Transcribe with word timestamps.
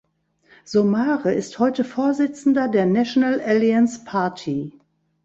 Somare 0.65 1.31
ist 1.35 1.59
heute 1.59 1.83
Vorsitzender 1.83 2.67
der 2.67 2.87
National 2.87 3.39
Alliance 3.39 4.03
Party. 4.03 4.71